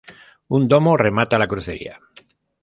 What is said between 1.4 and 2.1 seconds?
la crucería.